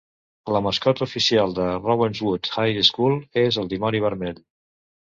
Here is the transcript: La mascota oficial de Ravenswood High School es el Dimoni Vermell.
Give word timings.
La 0.53 0.61
mascota 0.67 1.03
oficial 1.07 1.53
de 1.59 1.67
Ravenswood 1.83 2.51
High 2.55 2.83
School 2.91 3.21
es 3.45 3.55
el 3.63 3.73
Dimoni 3.77 4.07
Vermell. 4.09 4.47